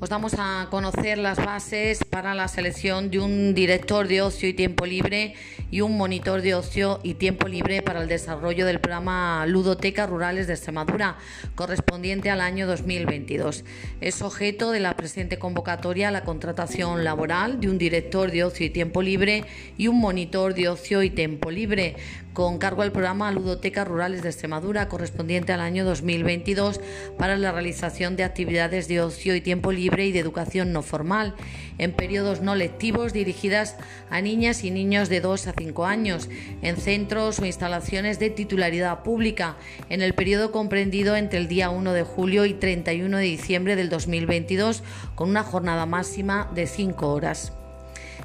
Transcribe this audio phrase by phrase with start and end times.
[0.00, 4.54] os damos a conocer las bases para la selección de un director de ocio y
[4.54, 5.34] tiempo libre
[5.70, 10.46] y un monitor de ocio y tiempo libre para el desarrollo del programa Ludoteca Rurales
[10.46, 11.18] de Extremadura,
[11.54, 13.62] correspondiente al año 2022.
[14.00, 18.70] Es objeto de la presente convocatoria la contratación laboral de un director de ocio y
[18.70, 19.44] tiempo libre
[19.76, 21.96] y un monitor de ocio y tiempo libre
[22.32, 26.80] con cargo al programa Ludoteca Rurales de Extremadura correspondiente al año 2022
[27.18, 31.34] para la realización de actividades de ocio y tiempo libre y de educación no formal
[31.78, 33.76] en periodos no lectivos dirigidas
[34.08, 36.28] a niñas y niños de 2 a 5 años
[36.62, 39.56] en centros o instalaciones de titularidad pública
[39.88, 43.88] en el periodo comprendido entre el día 1 de julio y 31 de diciembre del
[43.88, 44.82] 2022
[45.14, 47.59] con una jornada máxima de 5 horas.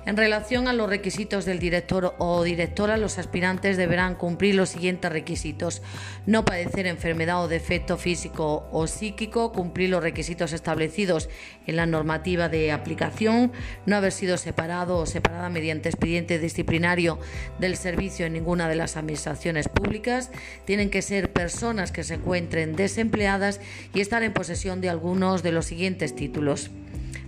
[0.05, 5.11] En relación a los requisitos del director o directora, los aspirantes deberán cumplir los siguientes
[5.11, 5.81] requisitos.
[6.27, 11.27] No padecer enfermedad o defecto físico o psíquico, cumplir los requisitos establecidos
[11.65, 13.51] en la normativa de aplicación,
[13.87, 17.17] no haber sido separado o separada mediante expediente disciplinario
[17.57, 20.29] del servicio en ninguna de las administraciones públicas,
[20.65, 23.59] tienen que ser personas que se encuentren desempleadas
[23.95, 26.69] y estar en posesión de algunos de los siguientes títulos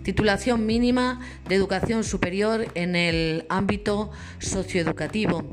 [0.03, 5.43] titulación mínima de educación superior en el ámbito socioeducativo,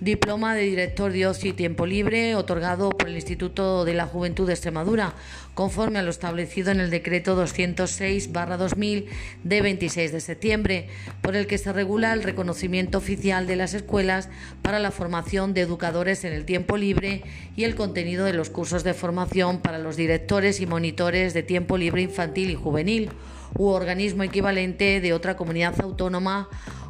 [0.00, 4.46] diploma de director de ocio y tiempo libre otorgado por el Instituto de la Juventud
[4.46, 5.14] de Extremadura,
[5.54, 9.06] conforme a lo establecido en el decreto 206-2000
[9.42, 10.88] de 26 de septiembre,
[11.20, 14.28] por el que se regula el reconocimiento oficial de las escuelas
[14.62, 17.22] para la formación de educadores en el tiempo libre
[17.56, 21.76] y el contenido de los cursos de formación para los directores y monitores de tiempo
[21.76, 23.10] libre infantil y juvenil
[23.56, 26.48] u organismo equivalente de otra comunidad autónoma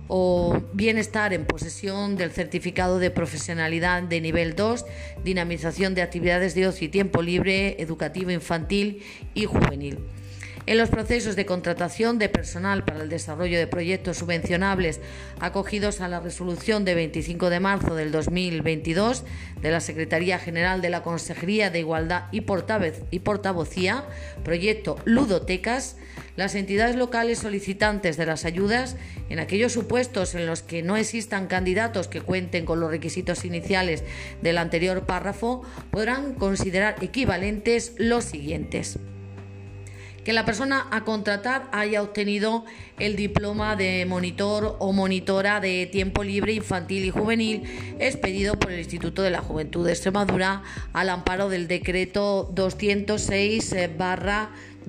[0.09, 4.85] o bienestar en posesión del certificado de profesionalidad de nivel 2,
[5.23, 9.03] dinamización de actividades de ocio y tiempo libre, educativo infantil
[9.35, 9.99] y juvenil.
[10.69, 15.01] En los procesos de contratación de personal para el desarrollo de proyectos subvencionables
[15.41, 19.25] acogidos a la resolución de 25 de marzo del 2022
[19.63, 22.45] de la Secretaría General de la Consejería de Igualdad y,
[23.11, 24.05] y Portavocía,
[24.45, 25.97] proyecto Ludotecas,
[26.37, 28.97] las entidades locales solicitantes de las ayudas,
[29.31, 34.05] en aquellos supuestos en los que no existan candidatos que cuenten con los requisitos iniciales
[34.43, 38.99] del anterior párrafo, podrán considerar equivalentes los siguientes
[40.29, 42.67] que la persona a contratar haya obtenido
[42.99, 47.63] el diploma de monitor o monitora de tiempo libre infantil y juvenil
[47.99, 50.63] expedido por el Instituto de la Juventud de Extremadura
[50.93, 53.75] al amparo del decreto 206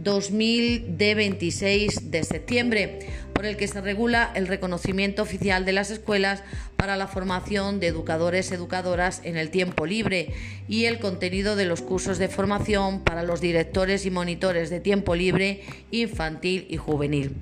[0.04, 3.00] 2000 de 26 de septiembre
[3.34, 6.44] por el que se regula el reconocimiento oficial de las escuelas
[6.76, 10.34] para la formación de educadores educadoras en el tiempo libre
[10.68, 15.16] y el contenido de los cursos de formación para los directores y monitores de tiempo
[15.16, 15.62] libre
[15.92, 17.36] infantil y juvenil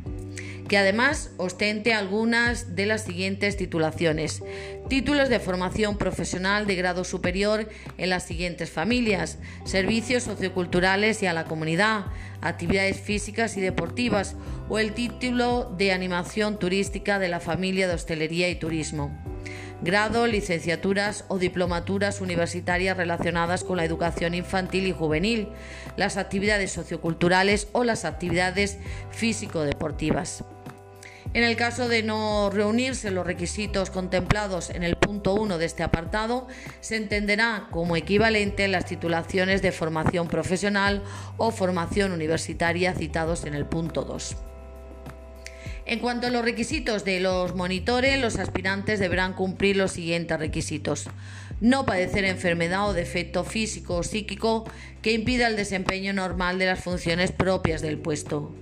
[0.67, 4.43] que además ostente algunas de las siguientes titulaciones.
[4.89, 11.33] Títulos de formación profesional de grado superior en las siguientes familias, servicios socioculturales y a
[11.33, 12.05] la comunidad,
[12.41, 14.35] actividades físicas y deportivas
[14.69, 19.17] o el título de animación turística de la familia de hostelería y turismo.
[19.81, 25.49] Grado, licenciaturas o diplomaturas universitarias relacionadas con la educación infantil y juvenil,
[25.97, 28.79] las actividades socioculturales o las actividades
[29.11, 30.43] físico-deportivas.
[31.33, 35.83] En el caso de no reunirse los requisitos contemplados en el punto 1 de este
[35.83, 36.47] apartado,
[36.79, 41.03] se entenderá como equivalente las titulaciones de formación profesional
[41.37, 44.37] o formación universitaria citados en el punto 2.
[45.85, 51.05] En cuanto a los requisitos de los monitores, los aspirantes deberán cumplir los siguientes requisitos.
[51.61, 54.65] No padecer enfermedad o defecto físico o psíquico
[55.01, 58.53] que impida el desempeño normal de las funciones propias del puesto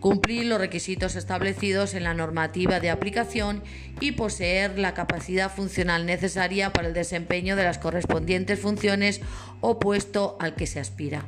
[0.00, 3.62] cumplir los requisitos establecidos en la normativa de aplicación
[4.00, 9.20] y poseer la capacidad funcional necesaria para el desempeño de las correspondientes funciones
[9.60, 11.24] o puesto al que se aspira.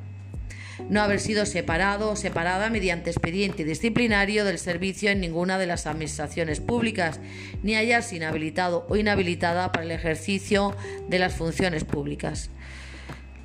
[0.88, 5.87] No haber sido separado o separada mediante expediente disciplinario del servicio en ninguna de las
[5.87, 7.20] administraciones públicas,
[7.62, 10.75] ni hallarse inhabilitado o inhabilitada para el ejercicio
[11.08, 12.50] de las funciones públicas.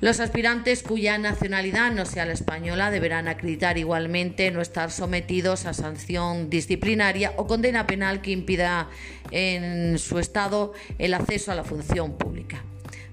[0.02, 5.72] Los aspirantes cuya nacionalidad no sea la española deberán acreditar igualmente no estar sometidos a
[5.72, 8.90] sanción disciplinaria o condena penal que impida
[9.30, 12.62] en su estado el acceso a la función pública.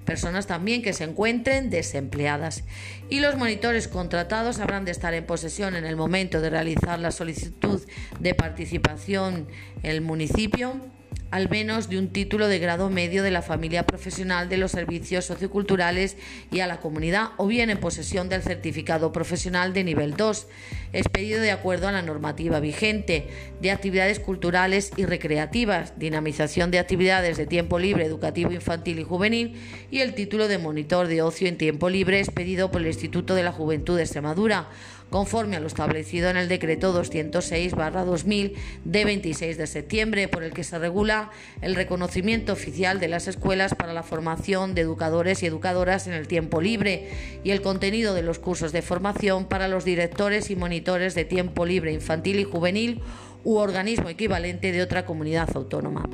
[0.03, 2.65] Personas también que se encuentren desempleadas.
[3.09, 7.11] Y los monitores contratados habrán de estar en posesión en el momento de realizar la
[7.11, 7.81] solicitud
[8.19, 9.47] de participación
[9.83, 10.81] en el municipio
[11.33, 15.25] al menos de un título de grado medio de la familia profesional de los servicios
[15.25, 16.15] socioculturales
[16.51, 20.45] y a la comunidad, o bien en posesión del certificado profesional de nivel 2,
[20.93, 27.35] expedido de acuerdo a la normativa vigente, de actividades culturales y recreativas, dinamización de actividades
[27.37, 29.59] de tiempo libre, educativo, infantil y juvenil,
[29.89, 33.41] y el título de monitor de ocio en tiempo libre expedido por el Instituto de
[33.41, 34.69] la Juventud de Extremadura
[35.13, 40.63] conforme a lo establecido en el decreto 206-2000 de 26 de septiembre, por el que
[40.63, 41.29] se regula
[41.61, 46.27] el reconocimiento oficial de las escuelas para la formación de educadores y educadoras en el
[46.27, 47.11] tiempo libre
[47.43, 51.63] y el contenido de los cursos de formación para los directores y monitores de tiempo
[51.67, 52.99] libre infantil y juvenil
[53.43, 56.09] u organismo equivalente de otra comunidad autónoma.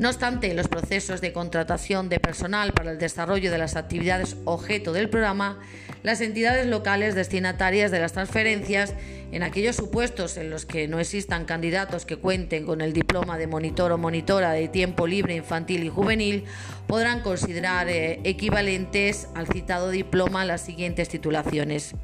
[0.00, 4.94] No obstante, los procesos de contratación de personal para el desarrollo de las actividades objeto
[4.94, 5.58] del programa,
[6.02, 8.94] las entidades locales destinatarias de las transferencias,
[9.30, 13.46] en aquellos supuestos en los que no existan candidatos que cuenten con el diploma de
[13.46, 16.44] monitor o monitora de tiempo libre infantil y juvenil,
[16.86, 21.94] podrán considerar eh, equivalentes al citado diploma las siguientes titulaciones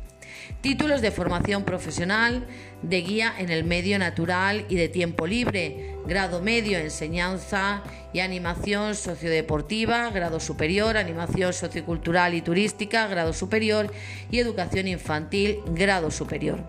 [0.61, 2.47] títulos de formación profesional,
[2.83, 8.95] de guía en el medio natural y de tiempo libre, grado medio enseñanza y animación
[8.95, 13.93] sociodeportiva, grado superior animación sociocultural y turística, grado superior
[14.31, 16.61] y educación infantil, grado superior.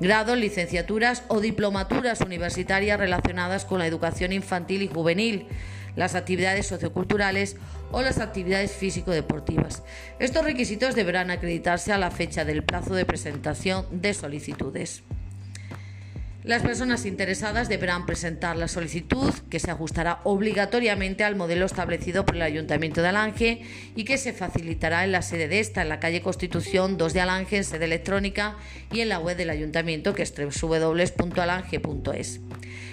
[0.00, 5.46] Grados, licenciaturas o diplomaturas universitarias relacionadas con la educación infantil y juvenil,
[5.96, 7.56] las actividades socioculturales
[7.90, 9.82] o las actividades físico-deportivas.
[10.18, 15.02] Estos requisitos deberán acreditarse a la fecha del plazo de presentación de solicitudes.
[16.44, 22.34] Las personas interesadas deberán presentar la solicitud que se ajustará obligatoriamente al modelo establecido por
[22.34, 23.62] el Ayuntamiento de Alange
[23.94, 27.20] y que se facilitará en la sede de esta, en la calle Constitución 2 de
[27.20, 28.56] Alange, en sede electrónica
[28.90, 32.40] y en la web del Ayuntamiento que es www.alange.es.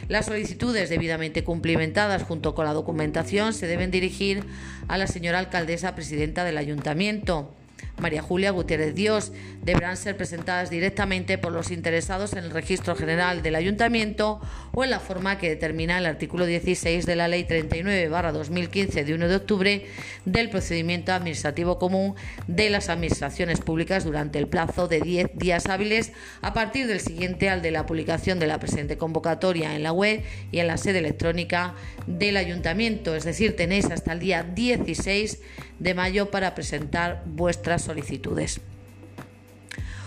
[0.10, 4.44] Las solicitudes debidamente cumplimentadas junto con la documentación se deben dirigir
[4.88, 7.56] a la señora alcaldesa presidenta del Ayuntamiento
[8.00, 9.32] María Julia Gutiérrez Dios
[9.62, 14.42] deberán ser presentadas directamente por los interesados en el registro general del ayuntamiento
[14.74, 19.28] o en la forma que determina el artículo 16 de la Ley 39-2015 de 1
[19.28, 19.86] de octubre
[20.26, 22.16] del procedimiento administrativo común
[22.48, 27.50] de las administraciones públicas durante el plazo de 10 días hábiles a partir del siguiente
[27.50, 31.00] al de la publicación de la presente convocatoria en la web y en la sede
[31.00, 31.76] electrónica
[32.08, 33.16] del ayuntamiento.
[33.16, 35.40] Es decir, tenéis hasta el día 16
[35.80, 38.62] de mayo para presentar vuestras solicitudes.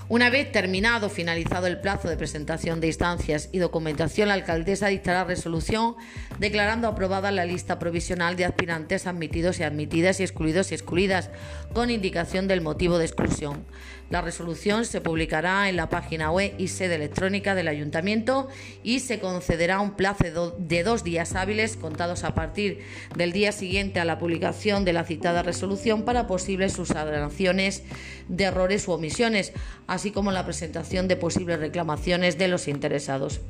[0.09, 5.25] Una vez terminado, finalizado el plazo de presentación de instancias y documentación, la alcaldesa dictará
[5.25, 5.97] resolución
[6.39, 11.31] declarando aprobada la lista provisional de aspirantes admitidos y admitidas y excluidos y excluidas,
[11.73, 13.65] con indicación del motivo de exclusión.
[14.13, 18.49] La resolución se publicará en la página web y sede electrónica del ayuntamiento
[18.83, 22.81] y se concederá un plazo de dos días hábiles contados a partir
[23.17, 27.85] del día siguiente a la publicación de la citada resolución para posibles subsanaciones
[28.29, 29.55] de errores u omisiones,
[29.87, 33.41] así como la presentación de posibles reclamaciones de los interesados.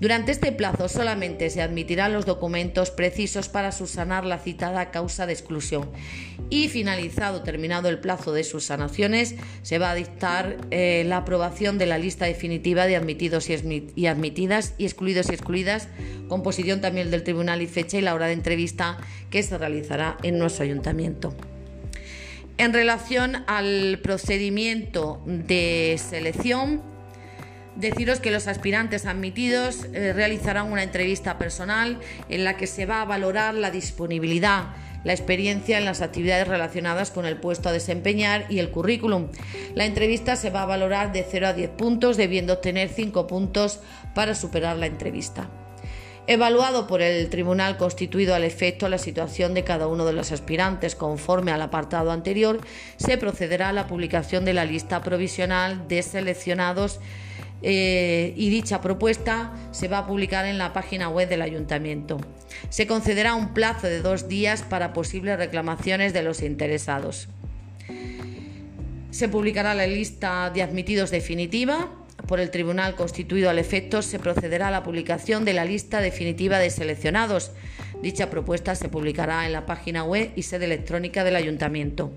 [0.00, 5.32] Durante este plazo solamente se admitirán los documentos precisos para subsanar la citada causa de
[5.32, 5.90] exclusión
[6.48, 11.78] y finalizado, terminado el plazo de sus sanaciones, se va a dictar eh, la aprobación
[11.78, 15.88] de la lista definitiva de admitidos y, admitidas y excluidos y excluidas,
[16.28, 18.98] composición también del tribunal y fecha y la hora de entrevista
[19.30, 21.34] que se realizará en nuestro ayuntamiento.
[22.58, 26.82] En relación al procedimiento de selección,
[27.76, 31.98] Deciros que los aspirantes admitidos eh, realizarán una entrevista personal
[32.28, 34.64] en la que se va a valorar la disponibilidad,
[35.04, 39.28] la experiencia en las actividades relacionadas con el puesto a desempeñar y el currículum.
[39.74, 43.80] La entrevista se va a valorar de 0 a 10 puntos, debiendo obtener 5 puntos
[44.14, 45.48] para superar la entrevista.
[46.26, 50.94] Evaluado por el tribunal constituido al efecto la situación de cada uno de los aspirantes
[50.94, 52.60] conforme al apartado anterior,
[52.98, 57.00] se procederá a la publicación de la lista provisional de seleccionados
[57.62, 62.18] eh, y dicha propuesta se va a publicar en la página web del ayuntamiento.
[62.68, 67.28] Se concederá un plazo de dos días para posibles reclamaciones de los interesados.
[69.10, 71.90] Se publicará la lista de admitidos definitiva.
[72.26, 76.58] Por el tribunal constituido al efecto se procederá a la publicación de la lista definitiva
[76.58, 77.50] de seleccionados.
[78.02, 82.12] Dicha propuesta se publicará en la página web y sede electrónica del ayuntamiento.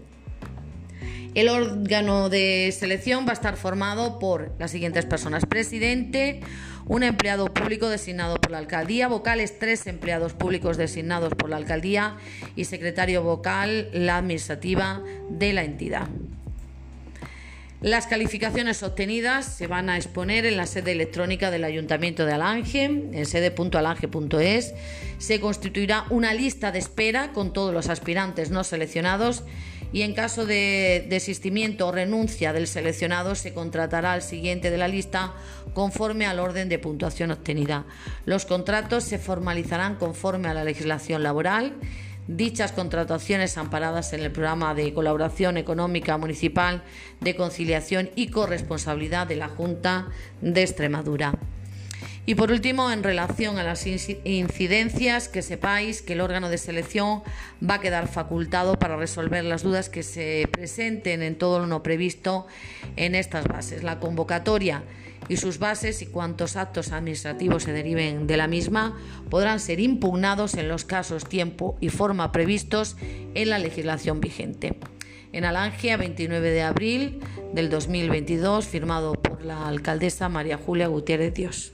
[1.34, 5.48] El órgano de selección va a estar formado por las siguientes personas.
[5.48, 6.42] Presidente,
[6.86, 12.18] un empleado público designado por la alcaldía, vocales, tres empleados públicos designados por la alcaldía
[12.56, 16.08] y secretario vocal, la administrativa de la entidad.
[17.82, 22.86] Las calificaciones obtenidas se van a exponer en la sede electrónica del Ayuntamiento de Alange,
[22.86, 24.74] en sede.alange.es.
[25.18, 29.44] Se constituirá una lista de espera con todos los aspirantes no seleccionados
[29.94, 34.90] y en caso de desistimiento o renuncia del seleccionado se contratará al siguiente de la
[34.90, 35.34] lista
[35.74, 37.86] conforme al orden de puntuación obtenida.
[38.26, 41.78] Los contratos se formalizarán conforme a la legislación laboral
[42.28, 46.82] Dichas contrataciones amparadas en el programa de colaboración económica municipal
[47.20, 50.08] de conciliación y corresponsabilidad de la Junta
[50.40, 51.34] de Extremadura.
[52.26, 57.24] Y por último, en relación a las incidencias, que sepáis que el órgano de selección
[57.68, 61.84] va a quedar facultado para resolver las dudas que se presenten en todo lo no
[61.84, 62.48] previsto
[62.96, 63.84] en estas bases.
[63.84, 64.84] La convocatoria
[65.30, 68.98] y sus bases y cuantos actos administrativos se deriven de la misma
[69.30, 72.98] podrán ser impugnados en los casos, tiempo y forma previstos
[73.34, 74.78] en la legislación vigente.
[75.32, 77.20] En Alangia, 29 de abril
[77.54, 81.74] del 2022, firmado por la alcaldesa María Julia Gutiérrez Dios.